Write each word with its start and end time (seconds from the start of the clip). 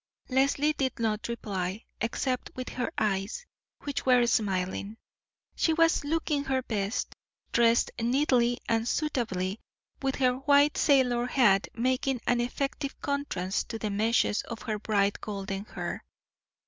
Leslie 0.29 0.73
did 0.73 0.97
not 0.97 1.27
reply, 1.27 1.85
except 2.01 2.49
with 2.55 2.69
her 2.69 2.91
eyes, 2.97 3.45
which 3.83 4.03
were 4.03 4.25
smiling. 4.25 4.97
She 5.55 5.73
was 5.73 6.03
looking 6.03 6.45
her 6.45 6.63
best, 6.63 7.15
dressed 7.51 7.91
neatly 8.01 8.57
and 8.67 8.87
suitably, 8.87 9.59
with 10.01 10.15
her 10.15 10.37
white 10.37 10.75
sailor 10.75 11.27
hat 11.27 11.67
making 11.75 12.19
an 12.25 12.41
effective 12.41 12.99
contrast 12.99 13.69
to 13.69 13.77
the 13.77 13.91
meshes 13.91 14.41
of 14.41 14.63
her 14.63 14.79
bright 14.79 15.21
golden 15.21 15.65
hair. 15.65 16.03